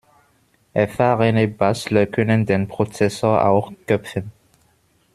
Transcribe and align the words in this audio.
Erfahrene 0.73 1.47
Bastler 1.47 2.07
können 2.07 2.43
den 2.47 2.67
Prozessor 2.67 3.45
auch 3.45 3.71
köpfen. 3.85 4.31